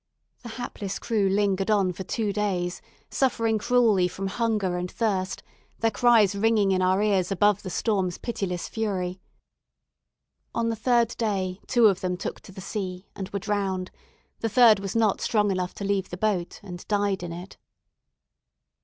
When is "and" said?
4.75-4.89, 13.15-13.29, 16.63-16.87